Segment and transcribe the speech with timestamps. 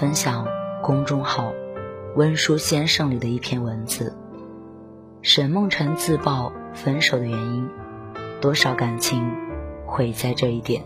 [0.00, 0.44] 分享
[0.82, 1.52] 公众号
[2.16, 4.12] “温书先生”里的一篇文字：
[5.22, 7.68] 沈梦辰自曝分手的原因，
[8.40, 9.24] 多少感情
[9.86, 10.82] 毁在这一点。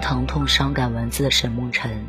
[0.00, 2.06] 疼痛伤感文字的沈梦辰，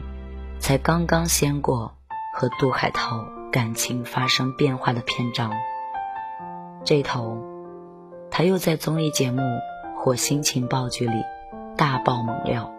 [0.59, 1.94] 才刚刚掀过
[2.34, 5.52] 和杜海涛感情发生变化的篇章。
[6.84, 7.38] 这头，
[8.32, 9.42] 他又在综艺节目
[9.98, 11.23] 火星情报局里
[11.78, 12.72] 大爆猛料，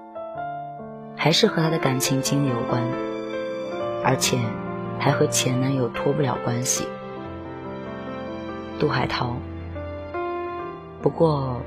[1.16, 2.82] 还是和他的感情经历有关，
[4.04, 4.38] 而且
[4.98, 6.86] 还和前男友脱不了关系。
[8.78, 9.36] 杜海涛，
[11.02, 11.60] 不过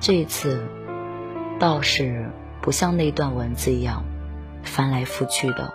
[0.00, 0.62] 这一次。
[1.60, 4.04] 倒是不像那段文字一样
[4.62, 5.72] 翻来覆去的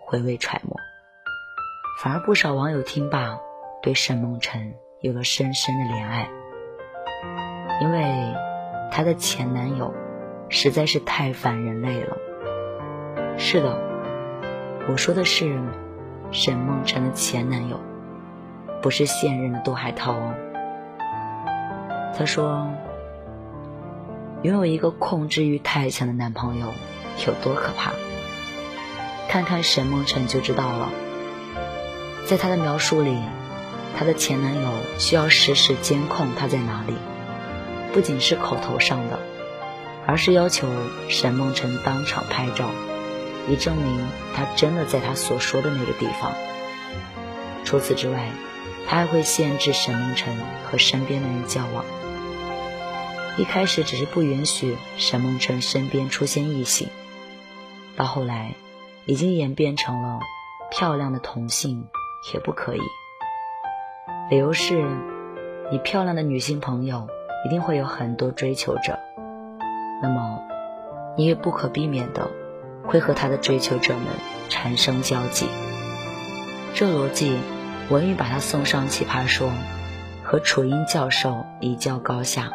[0.00, 0.76] 回味揣摩，
[2.02, 3.38] 反而不少网友听罢
[3.82, 6.28] 对沈梦辰有了深深的怜爱，
[7.80, 8.34] 因为
[8.90, 9.94] 她的前男友
[10.48, 12.16] 实在是太反人类了。
[13.38, 13.78] 是的，
[14.90, 15.58] 我说的是
[16.30, 17.80] 沈梦辰的前男友，
[18.82, 20.34] 不是现任的杜海涛哦。
[22.16, 22.68] 他说。
[24.44, 26.66] 拥有一个控制欲太强的男朋友
[27.26, 27.92] 有多可怕？
[29.26, 30.90] 看看沈梦辰就知道了。
[32.26, 33.16] 在他的描述里，
[33.96, 36.92] 他的前男友需要时时监控他在哪里，
[37.94, 39.18] 不仅是口头上的，
[40.06, 40.68] 而是要求
[41.08, 42.68] 沈梦辰当场拍照，
[43.48, 44.06] 以证明
[44.36, 46.34] 他真的在他所说的那个地方。
[47.64, 48.28] 除此之外，
[48.86, 50.36] 他还会限制沈梦辰
[50.70, 51.82] 和身边的人交往。
[53.36, 56.88] 一开始只是不允许沈梦辰身边出现异性，
[57.96, 58.54] 到后来，
[59.06, 60.20] 已经演变成了
[60.70, 61.88] 漂亮的同性
[62.32, 62.80] 也不可以。
[64.30, 64.88] 理由是，
[65.72, 67.08] 你漂亮的女性朋友
[67.44, 69.00] 一定会有很多追求者，
[70.00, 70.40] 那么
[71.16, 72.30] 你也不可避免的
[72.86, 74.04] 会和他的追求者们
[74.48, 75.48] 产生交集。
[76.72, 77.36] 这逻辑，
[77.90, 79.50] 文宇把他送上奇葩说，
[80.22, 82.52] 和楚英教授一较高下。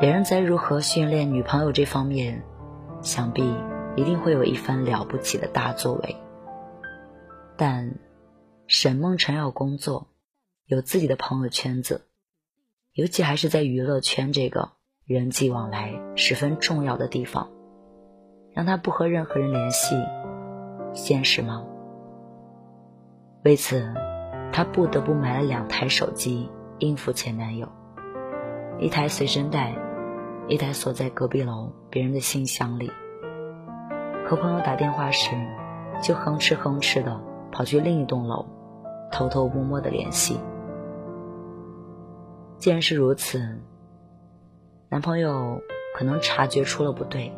[0.00, 2.42] 别人在如何训练女朋友这方面，
[3.02, 3.54] 想必
[3.96, 6.16] 一定会有一番了不起的大作为。
[7.58, 7.96] 但
[8.66, 10.06] 沈梦辰要工作，
[10.64, 12.06] 有自己的朋友圈子，
[12.94, 14.70] 尤其还是在娱乐圈这个
[15.04, 17.50] 人际往来十分重要的地方，
[18.54, 19.94] 让他不和任何人联系，
[20.94, 21.62] 现实吗？
[23.44, 23.92] 为此，
[24.50, 26.48] 他不得不买了两台手机
[26.78, 27.68] 应付前男友，
[28.78, 29.76] 一台随身带。
[30.50, 32.90] 一台锁在隔壁楼别人的信箱里，
[34.26, 35.30] 和朋友打电话时，
[36.02, 37.20] 就哼哧哼哧的
[37.52, 38.44] 跑去另一栋楼，
[39.12, 40.40] 偷偷摸摸的联系。
[42.58, 43.60] 既然是如此，
[44.88, 45.60] 男朋友
[45.96, 47.32] 可能察觉出了不对。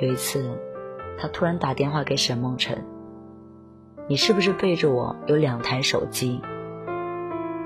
[0.00, 0.58] 有一次，
[1.18, 2.82] 他突然打电话给沈梦辰
[4.08, 6.40] ：“你是不是背着我有两台手机？”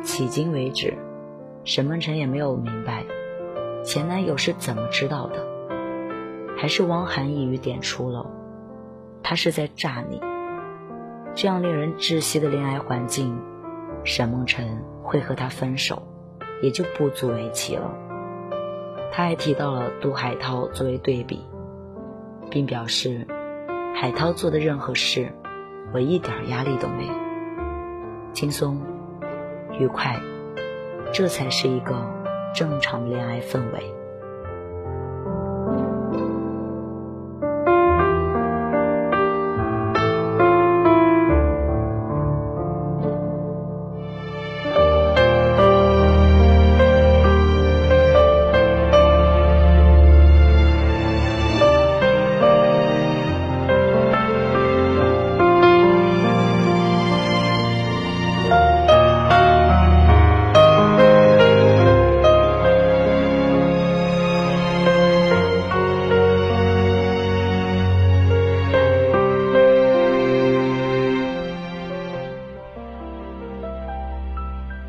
[0.03, 0.99] 迄今为止，
[1.63, 3.05] 沈梦辰也没有明白。
[3.87, 5.47] 前男友是怎么知道的？
[6.59, 8.29] 还是汪涵一语点出了，
[9.23, 10.21] 他是在诈你？
[11.37, 13.41] 这样令人窒息的恋爱环境，
[14.03, 16.03] 沈梦辰会和他分手，
[16.63, 17.95] 也就不足为奇了。
[19.13, 21.47] 他还提到了杜海涛作为对比，
[22.51, 23.25] 并表示，
[23.95, 25.33] 海涛做的任何事，
[25.95, 27.15] 我一点压力都没有，
[28.33, 28.83] 轻松、
[29.79, 30.21] 愉快，
[31.13, 32.16] 这才是一个。
[32.57, 34.06] 正常恋爱氛围。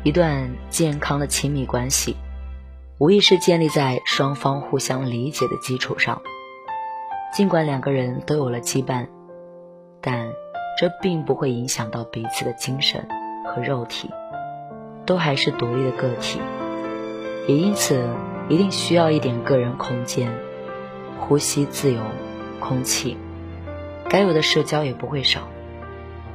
[0.08, 2.16] 一段健康的亲密关系，
[2.96, 6.22] 无疑是建立在双方互相理解的基础上。
[7.30, 9.06] 尽管两个人都有了羁绊，
[10.00, 10.32] 但
[10.78, 13.06] 这并不会影响到彼此的精神
[13.44, 14.08] 和肉体，
[15.04, 16.40] 都还是独立的个体，
[17.46, 18.08] 也因此
[18.48, 20.32] 一定需要一点个人空间，
[21.20, 22.00] 呼吸自由
[22.60, 23.18] 空气，
[24.08, 25.42] 该有的社交也不会少，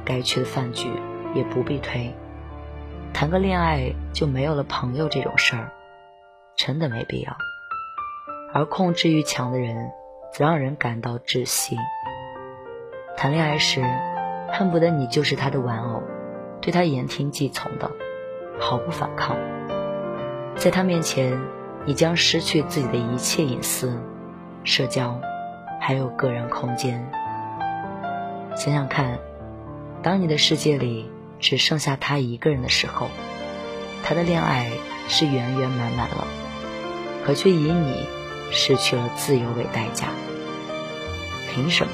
[0.04, 0.88] 该去的饭局
[1.34, 2.14] 也不必推。
[3.14, 5.72] 谈个恋爱就没有了朋友这种事儿，
[6.56, 7.34] 真的没必要。
[8.52, 9.92] 而控制欲强的人。
[10.34, 11.76] 则让人感到窒息。
[13.16, 13.84] 谈恋爱时，
[14.52, 16.02] 恨不得你就是他的玩偶，
[16.60, 17.88] 对他言听计从的，
[18.58, 19.36] 毫不反抗。
[20.56, 21.40] 在他面前，
[21.86, 23.96] 你将失去自己的一切隐私、
[24.64, 25.16] 社交，
[25.80, 27.08] 还有个人空间。
[28.56, 29.20] 想想看，
[30.02, 31.08] 当你的世界里
[31.44, 33.10] 只剩下他一个人的时候，
[34.02, 34.70] 他的恋爱
[35.08, 36.26] 是圆圆满满了，
[37.26, 38.08] 可却以你
[38.50, 40.06] 失去了自由为代价。
[41.52, 41.92] 凭什么？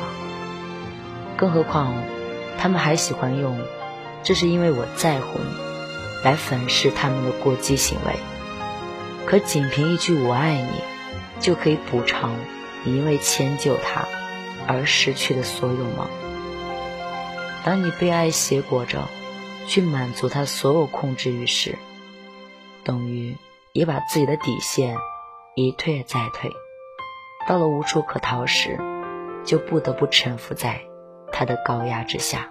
[1.36, 1.92] 更何况，
[2.58, 3.58] 他们还喜欢用
[4.22, 5.50] “这是因为我在乎你”
[6.22, 8.14] 来粉饰他们的过激行为。
[9.26, 10.80] 可仅凭一句“我爱你”，
[11.42, 12.36] 就可以补偿
[12.84, 14.06] 你因为迁就他
[14.68, 16.06] 而失去的所有吗？
[17.64, 19.08] 当你被爱挟裹着
[19.70, 21.78] 去满足他所有控制欲时，
[22.82, 23.36] 等于
[23.72, 24.96] 也把自己的底线
[25.54, 26.50] 一退再退。
[27.46, 28.76] 到了无处可逃时，
[29.44, 30.80] 就不得不臣服在
[31.30, 32.50] 他的高压之下。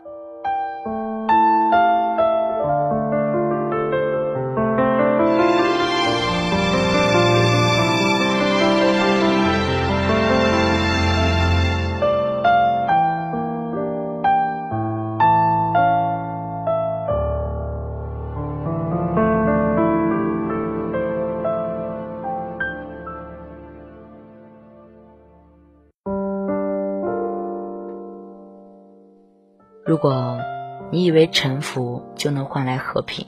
[31.00, 33.26] 你以为臣服就能换来和平，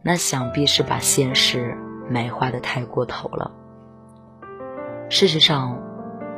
[0.00, 1.76] 那想必是把现实
[2.08, 3.52] 美化的太过头了。
[5.10, 5.82] 事实上，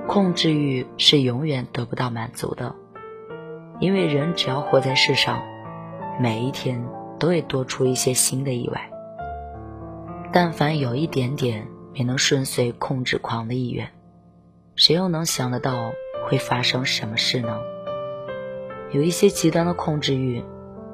[0.08, 2.75] 控制欲是永远得不到满足的，
[3.79, 5.41] 因为人只要活在世上，
[6.19, 6.84] 每一天
[7.20, 8.91] 都会多出一些新的意外。
[10.32, 13.89] 但凡有一点点没能顺遂控制狂的意愿，
[14.74, 15.93] 谁又能想得到
[16.27, 17.56] 会发生什么事呢？
[18.93, 20.43] 有一些极端的控制欲，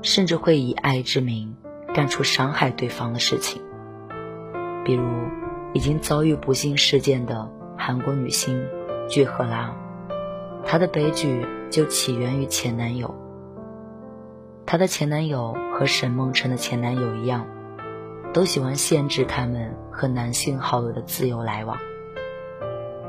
[0.06, 1.56] 甚至会以爱之名
[1.92, 3.60] 干出伤害对方的事情。
[4.84, 5.04] 比如，
[5.74, 8.64] 已经遭遇不幸事件的韩国女星
[9.08, 9.74] 具赫拉，
[10.64, 13.12] 她的悲剧就起源于前男友。
[14.64, 17.44] 她的前男友和沈梦辰的前男友一样，
[18.32, 21.76] 都喜欢限制他们和男性好友的自由来往。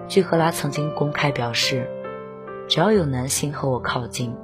[0.07, 1.87] 具赫拉曾经公开表示，
[2.67, 4.35] 只要有男性和我靠近。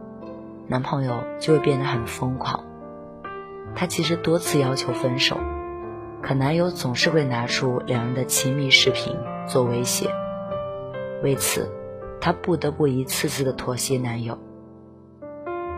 [0.67, 2.63] 男朋友就会变得很疯狂。
[3.75, 5.37] 她其实多次要求分手，
[6.21, 9.15] 可男友总是会拿出两人的亲密视频
[9.47, 10.09] 做威胁。
[11.21, 11.69] 为此，
[12.21, 14.37] 她不得不一次次的妥协男友。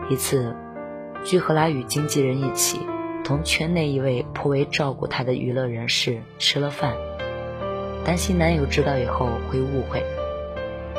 [0.08, 0.54] 一次，
[1.24, 2.80] 具赫拉与经纪人一起
[3.24, 6.94] 同圈内一位颇为照顾她的娱乐人士吃了饭，
[8.04, 10.04] 担心男友知道以后会误会，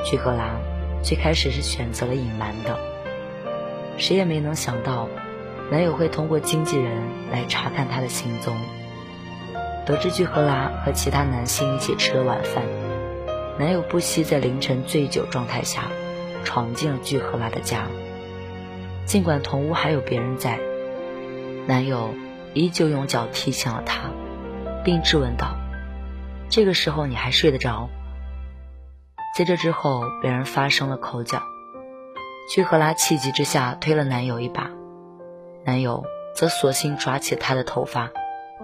[0.03, 0.58] 具赫拉
[1.01, 2.97] 最开始是选择了隐瞒的。
[3.98, 5.10] 谁也没能想到，
[5.72, 7.01] 男友会通过经纪人
[7.32, 8.56] 来查看她的行踪。
[9.86, 12.63] 得知具赫拉和其他男性一起吃了晚饭，
[13.58, 15.84] 男友不惜在凌晨醉酒状态下
[16.44, 17.88] 闯进了具赫拉的家。
[19.06, 20.60] 尽管同屋还有别人在，
[21.66, 22.13] 男友
[22.54, 24.12] 依旧用脚踢向了她，
[24.84, 25.56] 并质问道
[26.51, 27.89] ：“这个时候你还睡得着？”
[29.38, 31.42] 在这之后，两人发生了口角。
[32.48, 34.72] 居赫拉气急之下推了男友一把，
[35.66, 38.10] 男友则索性抓起她的头发，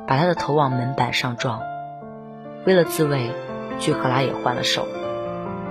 [0.07, 1.61] 把她的头往门板上撞。
[2.65, 3.29] 为了自卫，
[3.79, 4.87] 居赫拉也还了手，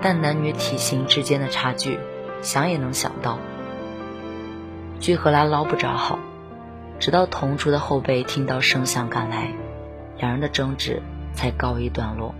[0.03, 1.99] 但男女体型之间的差距，
[2.43, 3.39] 想也能想到。
[5.01, 6.19] 居赫拉捞不着好，
[6.99, 9.49] 直到同住的后辈听到声响赶来，
[10.19, 11.01] 两人的争执
[11.33, 12.35] 才告一段落。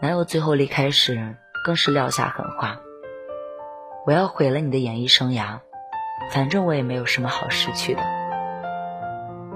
[0.00, 2.80] 男友最后离开时，更是撂下狠话。
[4.06, 5.60] 我要毁了你的演艺生涯，
[6.30, 8.02] 反正我也没有什么好失去的。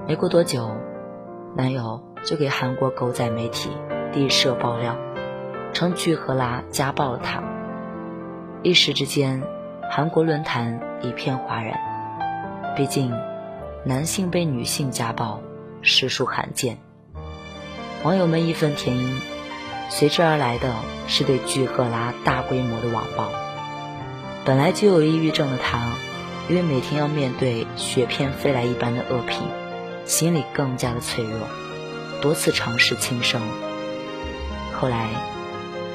[0.07, 0.75] 没过多久，
[1.55, 3.69] 男友就给韩国狗仔媒体
[4.11, 4.95] 递社爆料，
[5.71, 7.43] 称具赫拉家暴了他。
[8.63, 9.43] 一时之间，
[9.87, 11.79] 韩国论坛一片哗然。
[12.75, 13.13] 毕竟，
[13.85, 15.41] 男性被女性家暴，
[15.83, 16.79] 实属罕见。
[18.03, 19.21] 网友们义愤填膺，
[19.89, 20.73] 随之而来的
[21.07, 23.29] 是对巨赫拉大规模的网暴。
[24.49, 25.93] 本来就有抑郁症的他，
[26.49, 29.47] 因为每天要面对雪片飞来一般的恶评，
[30.05, 31.47] 心里更加的脆弱，
[32.19, 33.43] 多次尝试轻生。
[34.73, 35.11] 后来，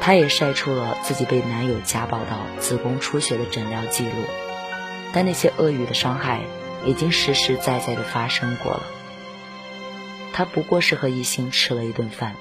[0.01, 4.13] 她也晒出了自己被男友家暴到子宫出血的诊疗记录，
[5.13, 6.43] 但那些恶语的伤害。
[6.87, 8.83] 已经实实在在的发生过了。
[10.33, 12.37] 她不过是和异性吃了一顿饭，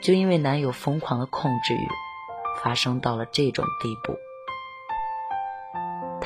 [0.00, 1.86] 就因为男友疯狂的控制欲，
[2.62, 4.16] 发生到了这种地步。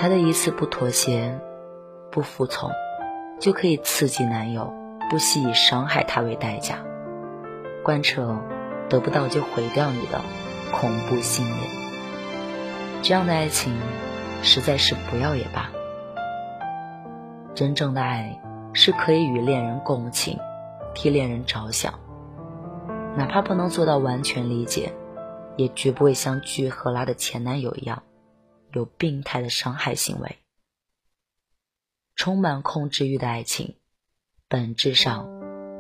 [0.01, 1.41] 她的一次不妥协、
[2.13, 2.71] 不服从，
[3.41, 4.73] 就可以刺激男友
[5.11, 6.79] 不惜以伤害她为代价，
[7.83, 8.39] 贯彻
[8.89, 10.21] 得不到就毁掉你的
[10.71, 11.57] 恐怖信念。
[13.03, 13.77] 这样的爱情，
[14.41, 15.69] 实在是不要也罢。
[17.57, 18.41] 真正的爱
[18.73, 20.39] 是可以与恋人共情，
[20.95, 21.93] 替恋人着想，
[23.17, 24.93] 哪怕不能做到完全理解，
[25.57, 28.05] 也绝不会像巨赫拉的前男友一样，
[28.73, 30.39] 有病态的伤害行为。
[32.15, 33.77] 充满控制欲的爱情，
[34.49, 35.29] 本质上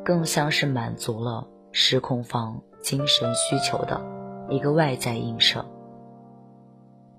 [0.05, 4.05] 更像是满足了失控方精神需求的
[4.49, 5.67] 一个外在映射。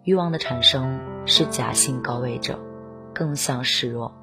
[0.04, 2.58] 欲望的产生是假性高位者，
[3.14, 4.16] 更像示弱。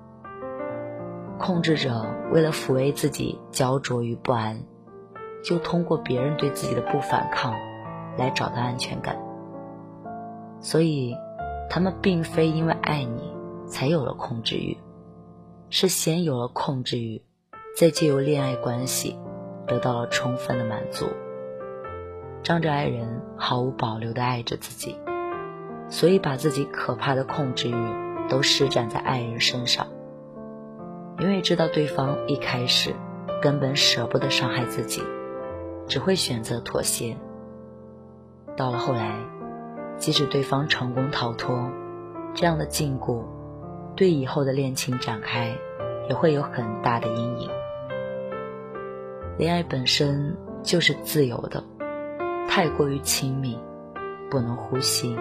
[1.39, 4.59] 控制者为了抚慰自己焦灼与不安，
[5.45, 7.53] 就通过别人对自己的不反抗
[8.17, 9.19] 来找到安全感。
[10.63, 11.15] 所以，
[11.69, 13.35] 他们并非因为爱你
[13.67, 14.77] 才有了控制欲，
[15.69, 17.23] 是先有了控制欲，
[17.77, 19.19] 再借由恋爱关系
[19.67, 21.07] 得到了充分的满足，
[22.43, 24.97] 仗着爱人毫无保留的爱着自己，
[25.89, 29.87] 所以把自己可怕的控制欲都施展在爱人身上。
[31.19, 32.95] 因为知道对方一开始
[33.43, 35.03] 根本舍不得伤害自己，
[35.89, 37.17] 只会选择妥协。
[38.57, 39.19] 到了后来，
[39.99, 41.71] 即使对方成功逃脱，
[42.35, 43.23] 这样的禁锢
[43.95, 45.57] 对以后的恋情展开
[46.09, 47.51] 也会有很大的阴影。
[49.39, 51.65] 恋爱本身就是自由的，
[52.49, 53.59] 太过于亲密，
[54.31, 55.17] 不能呼吸，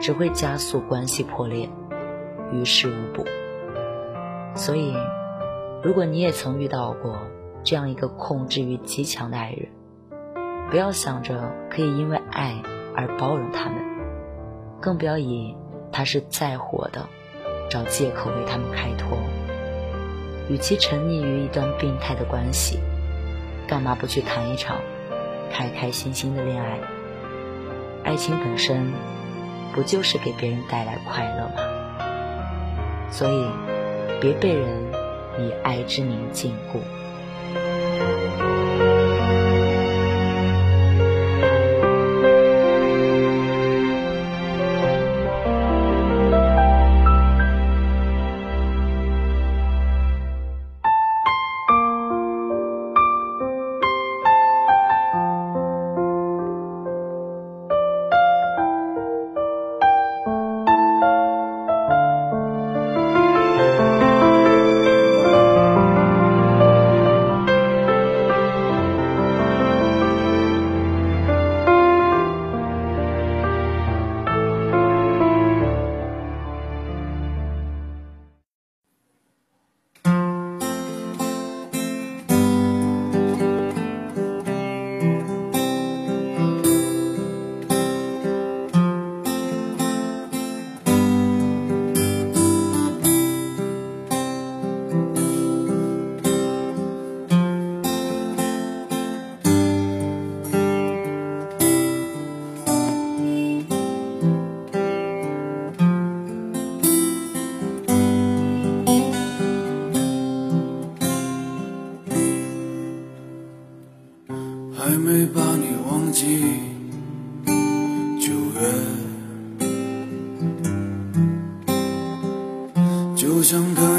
[0.00, 1.68] 只会加速关系破裂，
[2.52, 3.24] 于事无补。
[4.54, 4.94] 所以。
[5.84, 7.18] 如果你也曾遇到过
[7.62, 9.68] 这样一个控制欲极强的爱人，
[10.70, 12.62] 不要想着可以因为爱
[12.96, 13.76] 而包容他们，
[14.84, 15.56] 更不要以
[15.90, 17.08] 他是在乎的
[17.70, 19.16] 找借口为他们开脱。
[20.50, 22.78] 与其沉溺于一段病态的关系，
[23.66, 24.76] 干嘛不去谈一场
[25.50, 26.78] 开开心心的恋爱？
[28.04, 28.92] 爱情本身
[29.72, 33.10] 不就是给别人带来快乐吗？
[33.10, 33.48] 所以，
[34.20, 34.68] 别被人。
[35.36, 36.78] 以爱之名禁锢。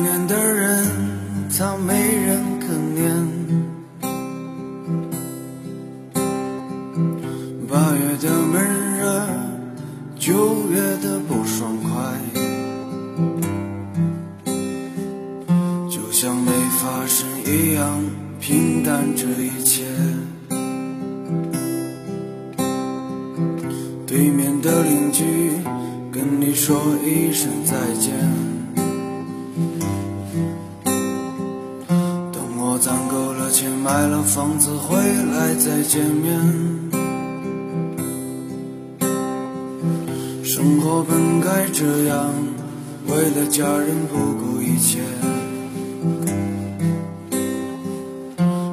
[0.06, 0.86] 念的人
[1.50, 3.12] 早没人可念，
[7.68, 8.62] 八月的闷
[9.00, 9.26] 热，
[10.16, 11.90] 九月的不爽快，
[15.90, 18.00] 就像没发生一样
[18.40, 19.86] 平淡这一切。
[24.06, 25.24] 对面的邻居
[26.12, 28.45] 跟你说一声再见。
[34.36, 36.38] 房子回来再见面。
[40.44, 42.34] 生活本该这样，
[43.08, 45.00] 为了家人不顾一切。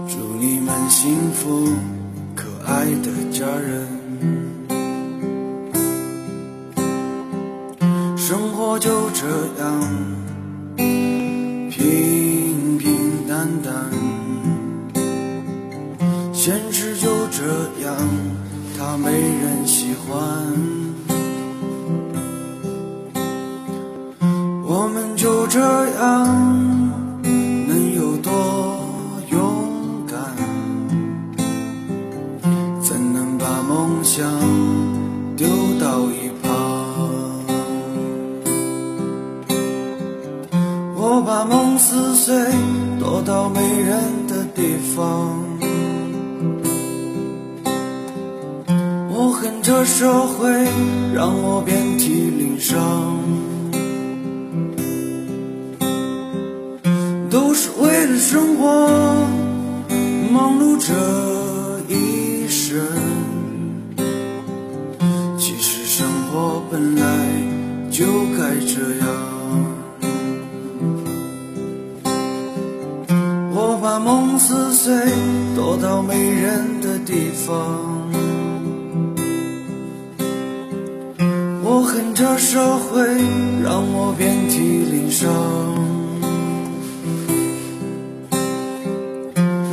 [0.09, 1.69] 祝你们幸福，
[2.35, 3.87] 可爱的家人。
[8.17, 9.29] 生活就这
[9.63, 9.81] 样，
[18.97, 20.13] 没人喜欢。
[24.65, 25.61] 我们就这
[26.01, 26.62] 样，
[49.85, 50.49] 社会，
[51.15, 53.19] 让我遍体鳞伤。
[57.29, 58.67] 都是为了生活，
[60.31, 60.93] 忙碌这
[61.93, 62.81] 一生。
[65.39, 67.03] 其实生活本来
[67.91, 68.05] 就
[68.39, 69.09] 该这样。
[73.55, 74.95] 我把梦撕碎，
[75.57, 77.92] 躲到没人的地方。
[81.75, 83.03] 我恨这社会，
[83.65, 84.59] 让我遍体
[84.93, 85.33] 鳞伤。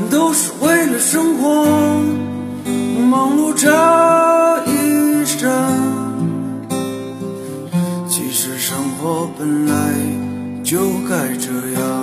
[0.09, 1.65] 都是为了生活，
[3.01, 3.67] 忙碌这
[4.65, 5.51] 一生。
[8.07, 9.73] 其实生活本来
[10.63, 11.98] 就该这样。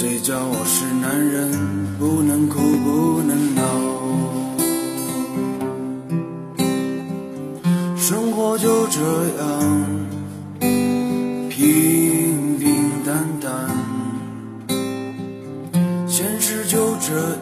[0.00, 1.50] 谁叫我是男人，
[1.98, 3.60] 不能哭不能闹。
[7.98, 8.98] 生活就这
[9.38, 9.98] 样，
[11.50, 13.68] 平平淡淡。
[16.08, 17.36] 现实就这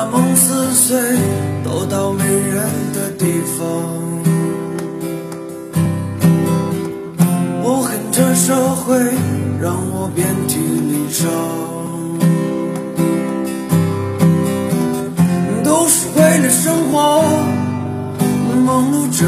[0.00, 0.98] 把梦撕碎，
[1.62, 3.26] 躲到没人的地
[3.58, 3.66] 方。
[7.62, 8.96] 我恨这社会，
[9.60, 11.28] 让我遍体鳞伤。
[15.62, 17.22] 都是为了生活，
[18.64, 19.26] 忙碌着